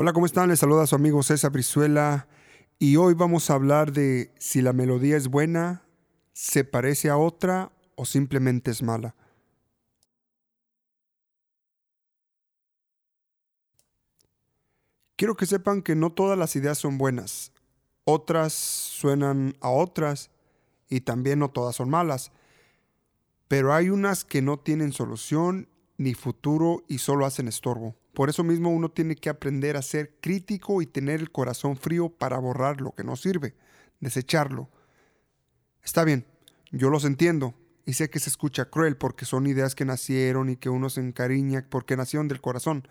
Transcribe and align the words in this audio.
Hola, 0.00 0.12
¿cómo 0.12 0.26
están? 0.26 0.48
Les 0.48 0.60
saluda 0.60 0.86
su 0.86 0.94
amigo 0.94 1.24
César 1.24 1.50
Brizuela 1.50 2.28
y 2.78 2.94
hoy 2.94 3.14
vamos 3.14 3.50
a 3.50 3.54
hablar 3.54 3.90
de 3.90 4.32
si 4.38 4.62
la 4.62 4.72
melodía 4.72 5.16
es 5.16 5.26
buena, 5.26 5.82
se 6.32 6.62
parece 6.62 7.10
a 7.10 7.16
otra 7.16 7.72
o 7.96 8.04
simplemente 8.04 8.70
es 8.70 8.80
mala. 8.80 9.16
Quiero 15.16 15.36
que 15.36 15.46
sepan 15.46 15.82
que 15.82 15.96
no 15.96 16.12
todas 16.12 16.38
las 16.38 16.54
ideas 16.54 16.78
son 16.78 16.96
buenas. 16.96 17.50
Otras 18.04 18.52
suenan 18.52 19.56
a 19.60 19.70
otras 19.70 20.30
y 20.88 21.00
también 21.00 21.40
no 21.40 21.50
todas 21.50 21.74
son 21.74 21.90
malas. 21.90 22.30
Pero 23.48 23.74
hay 23.74 23.90
unas 23.90 24.24
que 24.24 24.42
no 24.42 24.60
tienen 24.60 24.92
solución 24.92 25.68
ni 25.96 26.14
futuro 26.14 26.84
y 26.86 26.98
solo 26.98 27.26
hacen 27.26 27.48
estorbo. 27.48 27.96
Por 28.18 28.30
eso 28.30 28.42
mismo 28.42 28.70
uno 28.70 28.88
tiene 28.88 29.14
que 29.14 29.28
aprender 29.28 29.76
a 29.76 29.82
ser 29.82 30.16
crítico 30.20 30.82
y 30.82 30.86
tener 30.86 31.20
el 31.20 31.30
corazón 31.30 31.76
frío 31.76 32.08
para 32.08 32.36
borrar 32.40 32.80
lo 32.80 32.90
que 32.90 33.04
no 33.04 33.14
sirve, 33.14 33.54
desecharlo. 34.00 34.68
Está 35.84 36.02
bien, 36.02 36.26
yo 36.72 36.90
los 36.90 37.04
entiendo 37.04 37.54
y 37.86 37.92
sé 37.92 38.10
que 38.10 38.18
se 38.18 38.28
escucha 38.28 38.64
cruel 38.64 38.96
porque 38.96 39.24
son 39.24 39.46
ideas 39.46 39.76
que 39.76 39.84
nacieron 39.84 40.48
y 40.48 40.56
que 40.56 40.68
uno 40.68 40.90
se 40.90 41.00
encariña 41.00 41.64
porque 41.70 41.96
nacieron 41.96 42.26
del 42.26 42.40
corazón. 42.40 42.88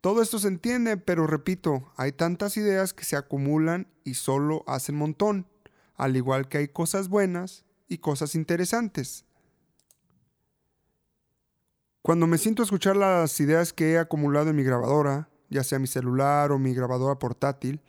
Todo 0.00 0.22
esto 0.22 0.38
se 0.38 0.48
entiende, 0.48 0.96
pero 0.96 1.26
repito, 1.26 1.92
hay 1.98 2.12
tantas 2.12 2.56
ideas 2.56 2.94
que 2.94 3.04
se 3.04 3.16
acumulan 3.16 3.86
y 4.02 4.14
solo 4.14 4.64
hacen 4.66 4.94
montón, 4.94 5.46
al 5.94 6.16
igual 6.16 6.48
que 6.48 6.56
hay 6.56 6.68
cosas 6.68 7.10
buenas 7.10 7.66
y 7.86 7.98
cosas 7.98 8.34
interesantes. 8.34 9.26
Cuando 12.04 12.26
me 12.26 12.36
siento 12.36 12.60
a 12.60 12.66
escuchar 12.66 12.96
las 12.96 13.40
ideas 13.40 13.72
que 13.72 13.92
he 13.92 13.98
acumulado 13.98 14.50
en 14.50 14.56
mi 14.56 14.62
grabadora, 14.62 15.30
ya 15.48 15.64
sea 15.64 15.78
mi 15.78 15.86
celular 15.86 16.52
o 16.52 16.58
mi 16.58 16.74
grabadora 16.74 17.18
portátil, 17.18 17.80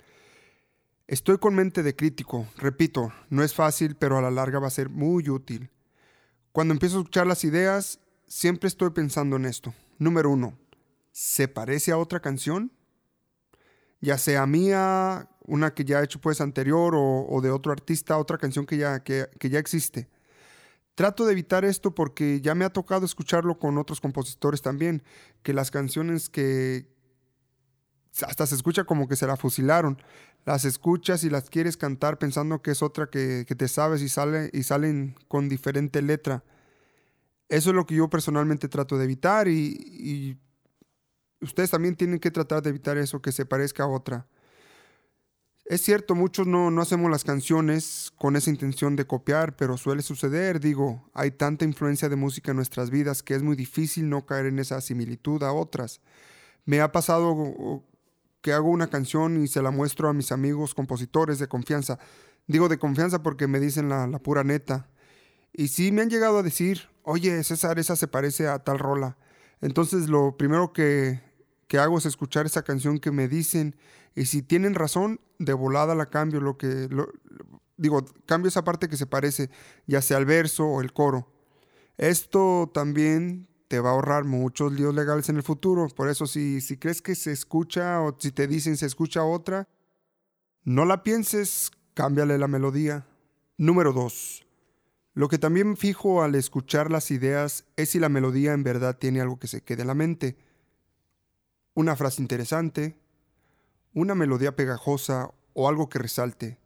estoy 1.05 1.38
con 1.38 1.54
mente 1.54 1.84
de 1.84 1.98
crítico. 1.98 2.48
Repito, 2.55 3.12
no 3.30 3.43
es 3.43 3.54
fácil, 3.54 3.98
pero 3.98 4.18
a 4.18 4.21
la 4.21 4.32
larga 4.32 4.60
va 4.60 4.68
a 4.68 4.70
ser 4.70 4.88
muy 4.88 5.30
útil. 5.30 5.70
Cuando 6.54 6.74
empiezo 6.74 6.96
a 6.96 6.99
escuchar 7.02 7.27
las 7.27 7.43
ideas, 7.43 7.99
siempre 8.26 8.70
estoy 8.70 8.91
pensando 8.91 9.36
en 9.36 9.43
esto. 9.43 9.74
Número 9.98 10.30
uno, 10.30 10.58
¿se 11.12 11.49
parece 11.49 11.91
a 11.91 11.98
otra 11.98 12.21
canción? 12.21 12.71
Ya 13.99 14.18
sea 14.18 14.46
mía, 14.46 15.27
una 15.41 15.74
que 15.74 15.84
ya 15.84 15.99
he 15.99 16.05
hecho 16.05 16.21
pues 16.21 16.40
anterior, 16.40 16.93
o, 16.96 17.41
de 17.41 17.52
otro 17.52 17.74
artista, 17.74 18.18
otra 18.18 18.38
canción 18.38 18.66
que 18.66 18.77
ya, 18.77 19.04
que 19.04 19.49
ya 19.49 19.60
existe. 19.60 20.08
Trato 20.96 21.26
de 21.26 21.34
evitar 21.34 21.65
esto 21.65 21.93
porque 21.93 22.40
ya 22.40 22.55
me 22.55 22.63
ha 22.63 22.70
tocado 22.70 23.05
escucharlo 23.05 23.60
con 23.60 23.77
otros 23.77 23.99
compositores 23.99 24.62
también, 24.62 25.04
que 25.43 25.54
las 25.54 25.70
canciones 25.70 26.29
que 26.29 26.87
hasta 28.26 28.48
se 28.48 28.55
escucha 28.55 28.85
como 28.85 29.10
que 29.10 29.18
se 29.18 29.27
la 29.27 29.35
fusilaron, 29.35 30.02
las 30.46 30.63
escuchas 30.63 31.26
y 31.26 31.29
las 31.29 31.49
quieres 31.49 31.76
cantar 31.76 32.18
pensando 32.18 32.62
que 32.62 32.71
es 32.71 32.82
otra 32.82 33.07
que, 33.07 33.43
te 33.46 33.68
sabes 33.68 34.02
y, 34.02 34.07
sale, 34.07 34.49
y 34.54 34.63
salen 34.63 35.15
con 35.27 35.49
diferente 35.49 36.02
letra. 36.02 36.46
Eso 37.49 37.71
es 37.71 37.76
lo 37.76 37.85
que 37.85 37.96
yo 37.96 38.09
personalmente 38.09 38.70
trato 38.70 38.98
de 38.98 39.04
evitar 39.04 39.49
y, 39.49 39.76
y 39.99 40.37
ustedes 41.41 41.71
también 41.71 41.96
tienen 41.96 42.20
que 42.20 42.32
tratar 42.32 42.62
de 42.62 42.70
evitar 42.70 42.98
eso, 42.98 43.21
que 43.21 43.34
se 43.34 43.46
parezca 43.46 43.84
a 43.84 43.87
otra. 43.87 44.27
Es 45.66 45.82
cierto, 45.82 46.13
muchos 46.13 46.46
no, 46.46 46.70
no, 46.70 46.80
hacemos 46.84 47.10
las 47.10 47.24
canciones 47.24 48.13
con 48.18 48.35
esa 48.35 48.52
intención 48.52 48.96
de 48.96 49.08
copiar, 49.08 49.55
pero 49.55 49.77
suele 49.77 50.04
suceder, 50.04 50.60
digo, 50.60 51.10
hay 51.12 51.32
tanta 51.32 51.66
influencia 51.66 52.08
de 52.08 52.16
música 52.16 52.52
en 52.52 52.58
nuestras 52.58 52.91
vidas 52.91 53.24
que 53.24 53.34
es 53.34 53.41
muy 53.41 53.55
difícil 53.55 54.08
no 54.08 54.27
caer 54.27 54.46
en 54.46 54.60
esa 54.60 54.80
similitud 54.80 55.41
a 55.41 55.54
otras. 55.54 56.02
Me 56.66 56.82
ha 56.82 56.91
pasado 56.91 57.84
que 58.41 58.54
hago 58.54 58.70
una 58.70 58.91
canción 58.91 59.43
y 59.43 59.48
se 59.48 59.63
la 59.63 59.71
muestro 59.71 60.08
a 60.08 60.13
mis 60.13 60.32
amigos 60.32 60.76
compositores 60.76 61.40
de 61.40 61.48
confianza. 61.48 61.98
Digo 62.46 62.70
de 62.70 62.77
confianza 62.77 63.24
porque 63.24 63.48
me 63.48 63.60
dicen 63.60 63.90
la, 63.90 64.06
la 64.06 64.19
pura 64.19 64.44
neta. 64.44 64.88
Y 65.52 65.70
sí 65.70 65.92
me 65.92 66.03
han 66.03 66.12
llegado 66.12 66.38
a 66.38 66.44
decir, 66.44 66.90
oye, 67.02 67.44
César, 67.44 67.80
esa 67.80 67.96
se 67.96 68.08
parece 68.08 68.47
a 68.47 68.59
tal 68.59 68.78
rola. 68.78 69.18
Entonces 69.62 70.09
lo 70.09 70.38
primero 70.38 70.74
que, 70.74 71.22
que 71.68 71.80
hago 71.80 71.98
es 71.98 72.06
escuchar 72.06 72.46
esa 72.46 72.64
canción 72.64 73.00
que 73.00 73.12
me 73.12 73.28
dicen 73.28 73.76
y 74.16 74.26
si 74.26 74.42
tienen 74.42 74.76
razón, 74.76 75.20
de 75.40 75.53
volada 75.53 75.94
la 75.96 76.06
cambio, 76.06 76.40
lo 76.40 76.58
que 76.58 76.88
digo, 77.78 78.06
cambio 78.26 78.48
esa 78.48 78.64
parte 78.64 78.88
que 78.88 78.98
se 78.98 79.06
parece, 79.06 79.50
ya 79.86 80.02
sea 80.02 80.18
el 80.18 80.26
verso 80.26 80.66
o 80.66 80.81
el 80.81 80.94
coro. 80.94 81.31
Esto 81.98 82.72
también 82.74 83.48
te 83.68 83.80
va 83.80 83.90
a 83.90 83.94
ahorrar 83.94 84.24
muchos 84.24 84.72
líos 84.72 84.96
legales 84.96 85.28
en 85.30 85.38
el 85.38 85.44
futuro. 85.44 85.88
Por 85.90 86.09
eso, 86.09 86.28
si, 86.28 86.62
si 86.62 86.78
crees 86.78 87.02
que 87.02 87.16
se 87.16 87.31
escucha 87.31 88.02
o 88.02 88.16
si 88.18 88.32
te 88.32 88.47
dicen 88.47 88.78
se 88.78 88.86
escucha 88.86 89.24
otra, 89.24 89.68
no 90.64 90.86
la 90.86 91.03
pienses, 91.03 91.72
cámbiale 91.94 92.38
la 92.38 92.47
melodía. 92.47 93.08
Número 93.58 93.92
2. 93.92 94.46
Lo 95.14 95.30
que 95.30 95.38
también 95.38 95.78
fijo 95.78 96.24
al 96.24 96.36
escuchar 96.36 96.92
las 96.92 97.12
ideas 97.12 97.66
es 97.78 97.90
si 97.90 98.00
la 98.00 98.09
melodía 98.09 98.53
en 98.53 98.64
verdad 98.64 98.97
tiene 98.97 99.22
algo 99.22 99.40
que 99.40 99.47
se 99.47 99.62
quede 99.62 99.82
en 99.82 99.88
la 99.88 99.94
mente 99.94 100.38
una 101.75 101.96
frase 101.96 102.22
interesante, 102.22 102.97
una 103.94 104.16
melodía 104.16 104.56
pegajosa 104.56 105.30
o 105.53 105.69
algo 105.69 105.88
que 105.88 106.00
resalte. 106.00 106.58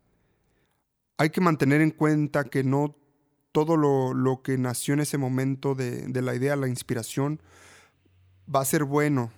Hay 1.18 1.32
que 1.32 1.42
mantener 1.42 1.82
en 1.82 1.92
cuenta 1.92 2.46
que 2.46 2.64
no 2.64 2.96
todo 3.52 3.76
lo, 3.78 4.42
que 4.42 4.58
nació 4.58 4.94
en 4.94 5.02
ese 5.02 5.18
momento 5.18 5.76
de, 5.76 6.22
la 6.22 6.36
idea, 6.36 6.56
la 6.56 6.68
inspiración, 6.68 7.42
va 8.54 8.62
a 8.62 8.66
ser 8.66 8.84
bueno, 8.84 9.32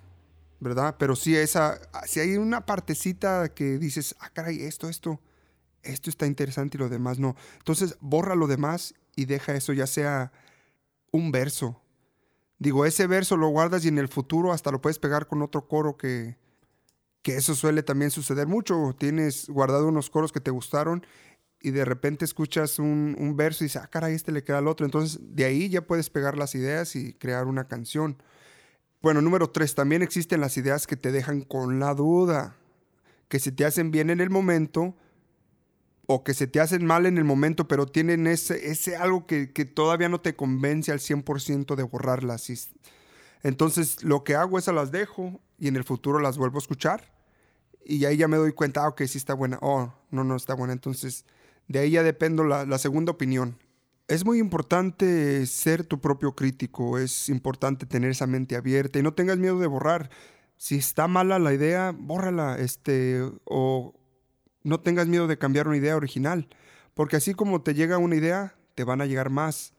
¿verdad? 0.59 0.95
Pero 0.99 1.15
si, 1.15 1.35
esa, 1.35 1.79
si 2.05 2.19
hay 2.19 2.37
una 2.37 2.65
partecita 2.65 3.53
que 3.53 3.77
dices, 3.79 4.15
ah, 4.19 4.29
caray, 4.31 4.61
esto, 4.63 4.89
esto, 4.89 5.19
esto 5.81 6.09
está 6.09 6.27
interesante 6.27 6.77
y 6.77 6.79
lo 6.79 6.89
demás 6.89 7.17
no. 7.19 7.35
Entonces 7.57 7.97
borra 8.01 8.35
lo 8.35 8.47
demás 8.47 8.93
y 9.15 9.25
deja 9.25 9.55
eso, 9.55 9.73
ya 9.73 9.87
sea 9.87 10.31
un 11.11 11.31
verso, 11.31 11.80
Digo, 12.61 12.85
ese 12.85 13.07
verso 13.07 13.37
lo 13.37 13.47
guardas 13.47 13.85
y 13.85 13.87
en 13.87 13.97
el 13.97 14.07
futuro 14.07 14.51
hasta 14.51 14.69
lo 14.69 14.81
puedes 14.81 14.99
pegar 14.99 15.25
con 15.25 15.41
otro 15.41 15.67
coro 15.67 15.97
que, 15.97 16.37
que 17.23 17.35
eso 17.35 17.55
suele 17.55 17.81
también 17.81 18.11
suceder 18.11 18.45
mucho. 18.45 18.95
Tienes 18.99 19.49
guardado 19.49 19.87
unos 19.87 20.11
coros 20.11 20.31
que 20.31 20.41
te 20.41 20.51
gustaron 20.51 21.03
y 21.59 21.71
de 21.71 21.85
repente 21.85 22.23
escuchas 22.23 22.77
un, 22.77 23.33
verso 23.35 23.63
y 23.63 23.65
dices, 23.65 23.81
ah, 23.81 23.87
caray, 23.87 24.13
este 24.13 24.31
le 24.31 24.43
queda 24.43 24.59
al 24.59 24.67
otro. 24.67 24.85
Entonces, 24.85 25.19
de 25.23 25.45
ahí 25.45 25.69
ya 25.69 25.81
puedes 25.87 26.11
pegar 26.11 26.37
las 26.37 26.53
ideas 26.53 26.95
y 26.95 27.13
crear 27.13 27.47
una 27.47 27.67
canción. 27.67 28.21
Bueno, 29.01 29.23
número 29.23 29.49
tres, 29.49 29.73
también 29.73 30.03
existen 30.03 30.39
las 30.39 30.55
ideas 30.55 30.85
que 30.85 30.97
te 30.97 31.11
dejan 31.11 31.41
con 31.41 31.79
la 31.79 31.95
duda, 31.95 32.57
que 33.27 33.39
se 33.39 33.51
te 33.51 33.65
hacen 33.65 33.89
bien 33.89 34.11
en 34.11 34.21
el 34.21 34.29
momento, 34.29 34.95
o 36.13 36.23
que 36.23 36.33
se 36.33 36.47
te 36.47 36.59
hacen 36.59 36.85
mal 36.85 37.05
en 37.05 37.17
el 37.17 37.23
momento, 37.23 37.67
pero 37.67 37.85
tienen 37.85 38.27
ese, 38.27 38.69
ese 38.69 38.97
algo 38.97 39.25
que, 39.25 39.47
todavía 39.47 40.09
no 40.09 40.19
te 40.19 40.35
convence 40.35 40.91
al 40.91 40.99
100% 40.99 41.75
de 41.75 41.83
borrarlas. 41.83 42.51
Entonces 43.43 44.03
lo 44.03 44.23
que 44.23 44.35
hago 44.35 44.59
es 44.59 44.67
a 44.67 44.73
las 44.73 44.91
dejo 44.91 45.39
y 45.57 45.67
en 45.67 45.75
el 45.75 45.83
futuro 45.83 46.19
las 46.19 46.37
vuelvo 46.37 46.57
a 46.57 46.59
escuchar 46.59 47.11
y 47.85 48.05
ahí 48.05 48.17
ya 48.17 48.27
me 48.27 48.37
doy 48.37 48.51
cuenta, 48.51 48.83
ah, 48.83 48.89
ok, 48.89 49.03
sí 49.03 49.17
está 49.17 49.33
buena, 49.33 49.57
oh, 49.61 49.93
no, 50.11 50.23
no 50.23 50.35
está 50.35 50.53
buena. 50.53 50.73
Entonces 50.73 51.25
de 51.67 51.79
ahí 51.79 51.91
ya 51.91 52.03
dependo 52.03 52.43
la, 52.43 52.65
la 52.65 52.77
segunda 52.77 53.11
opinión. 53.11 53.57
Es 54.07 54.25
muy 54.25 54.39
importante 54.39 55.45
ser 55.45 55.85
tu 55.85 56.01
propio 56.01 56.35
crítico, 56.35 56.97
es 56.97 57.29
importante 57.29 57.85
tener 57.85 58.11
esa 58.11 58.27
mente 58.27 58.57
abierta 58.57 58.99
y 58.99 59.03
no 59.03 59.13
tengas 59.13 59.37
miedo 59.37 59.57
de 59.59 59.67
borrar. 59.67 60.09
Si 60.57 60.75
está 60.75 61.07
mala 61.07 61.39
la 61.39 61.53
idea, 61.53 61.95
bórrala, 61.97 62.57
este, 62.59 63.21
o 63.45 64.00
no 64.63 64.79
tengas 64.79 65.07
miedo 65.07 65.27
de 65.27 65.37
cambiar 65.37 65.67
una 65.67 65.77
idea 65.77 65.95
original, 65.95 66.47
porque 66.93 67.15
así 67.15 67.33
como 67.33 67.61
te 67.61 67.73
llega 67.73 67.97
una 67.97 68.15
idea, 68.15 68.55
te 68.75 68.83
van 68.83 69.01
a 69.01 69.05
llegar 69.05 69.29
más. 69.29 69.73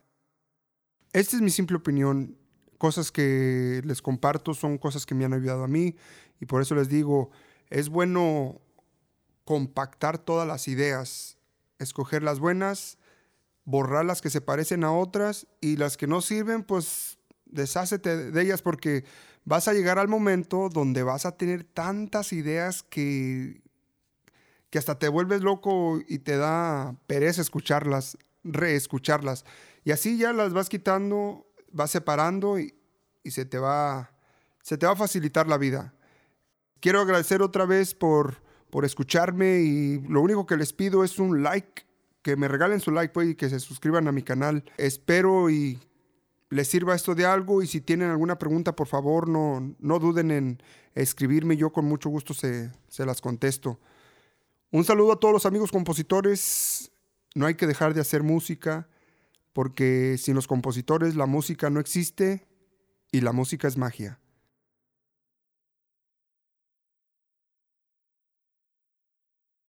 Esta 1.13 1.37
es 1.37 1.43
mi 1.43 1.51
simple 1.51 1.77
opinión. 1.77 2.37
Cosas 2.79 3.13
que 3.13 3.81
les 3.85 4.03
comparto 4.03 4.55
son 4.55 4.77
cosas 4.79 5.07
que 5.07 5.15
me 5.15 5.25
han 5.25 5.35
ayudado 5.35 5.65
a 5.65 5.69
mí 5.69 5.95
y 6.41 6.47
por 6.47 6.63
eso 6.63 6.75
les 6.75 6.89
digo, 6.89 7.31
es 7.71 7.89
bueno 7.89 8.61
compactar 9.45 10.19
todas 10.19 10.49
las 10.49 10.67
ideas, 10.67 11.39
escoger 11.79 12.23
las 12.23 12.41
buenas, 12.41 12.99
borrar 13.65 14.05
las 14.05 14.21
que 14.21 14.31
se 14.31 14.41
parecen 14.41 14.83
a 14.83 14.93
otras 14.93 15.47
y 15.61 15.77
las 15.77 15.97
que 15.97 16.09
no 16.09 16.21
sirven, 16.21 16.65
pues 16.65 17.19
deshácete 17.47 18.33
de 18.33 18.43
ellas 18.43 18.63
porque 18.63 19.05
vas 19.45 19.69
a 19.69 19.73
llegar 19.73 19.99
al 19.99 20.09
momento 20.09 20.69
donde 20.69 21.03
vas 21.03 21.27
a 21.27 21.37
tener 21.37 21.65
tantas 21.65 22.33
ideas 22.33 22.83
que 22.83 23.62
que 24.73 24.79
hasta 24.79 24.99
te 24.99 25.09
vuelves 25.09 25.43
loco 25.43 26.01
y 26.09 26.21
te 26.21 26.39
da 26.39 26.97
pereza 27.07 27.43
escucharlas, 27.43 28.17
reescucharlas. 28.43 29.45
Y 29.85 29.91
así 29.91 30.17
ya 30.17 30.33
las 30.33 30.55
vas 30.55 30.71
quitando, 30.71 31.47
vas 31.73 31.91
separando 31.91 32.59
y, 32.59 32.73
se, 33.27 33.45
te 33.45 33.59
va, 33.59 34.13
se 34.63 34.79
te 34.79 34.87
va 34.87 34.93
a 34.93 34.97
facilitar 34.97 35.47
la 35.47 35.59
vida. 35.59 35.93
Quiero 36.81 37.03
agradecer 37.03 37.43
otra 37.43 37.67
vez 37.67 37.95
por, 37.95 38.37
por 38.71 38.87
escucharme 38.87 39.61
y 39.61 40.01
lo 40.09 40.23
único 40.23 40.47
que 40.47 40.57
les 40.57 40.73
pido 40.73 41.05
es 41.05 41.19
un 41.19 41.43
like, 41.43 41.85
que 42.23 42.37
me 42.37 42.49
regalen 42.49 42.81
su 42.81 42.93
like 42.93 43.13
pues, 43.13 43.29
y 43.29 43.35
que 43.35 43.51
se 43.51 43.61
suscriban 43.61 44.09
a 44.09 44.13
mi 44.13 44.23
canal. 44.23 44.65
Espero 44.79 45.51
y 45.51 45.79
les 46.49 46.69
sirva 46.69 46.95
esto 46.95 47.15
de 47.15 47.27
algo 47.27 47.63
y 47.63 47.67
si 47.67 47.83
tienen 47.83 48.09
alguna 48.09 48.39
pregunta, 48.39 48.75
por 48.75 48.87
favor, 48.87 49.29
no, 49.29 49.75
no 49.79 49.99
duden 49.99 50.31
en 50.31 50.63
escribirme. 50.95 51.59
Yo 51.59 51.75
con 51.75 51.85
mucho 51.85 52.09
gusto 52.09 52.33
se, 52.33 52.73
se 52.89 53.05
las 53.05 53.21
contesto. 53.21 53.79
Un 54.75 54.85
saludo 54.85 55.13
a 55.13 55.21
todos 55.21 55.35
los 55.35 55.45
amigos 55.45 55.71
compositores. 55.71 56.93
No 57.35 57.45
hay 57.45 57.57
que 57.57 57.67
dejar 57.67 57.93
de 57.93 58.01
hacer 58.01 58.23
música 58.23 58.89
porque 59.53 60.17
sin 60.17 60.35
los 60.35 60.47
compositores 60.47 61.15
la 61.15 61.27
música 61.27 61.69
no 61.69 61.79
existe 61.79 62.49
y 63.11 63.21
la 63.21 63.33
música 63.33 63.69
es 63.69 63.77
magia. 63.77 64.19